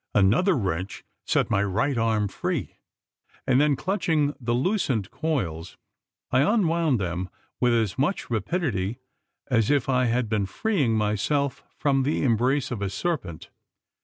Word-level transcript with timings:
Another 0.15 0.57
wrench 0.57 1.03
set 1.27 1.51
my 1.51 1.63
right 1.63 1.95
arm 1.95 2.27
free; 2.27 2.79
and 3.45 3.61
then, 3.61 3.75
clutching 3.75 4.33
the 4.39 4.55
loosened 4.55 5.11
coils, 5.11 5.77
I 6.31 6.39
unwound 6.41 6.99
them 6.99 7.29
with 7.59 7.75
as 7.75 7.99
much 7.99 8.27
rapidity, 8.31 8.97
as 9.51 9.69
if 9.69 9.89
I 9.89 10.05
had 10.05 10.27
been 10.27 10.47
freeing 10.47 10.95
myself 10.97 11.63
from 11.77 12.01
the 12.01 12.23
embrace 12.23 12.71
of 12.71 12.81
a 12.81 12.89
serpent! 12.89 13.51